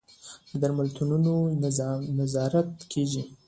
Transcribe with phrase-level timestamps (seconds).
[0.49, 1.33] د درملتونونو
[2.21, 3.21] نظارت کیږي؟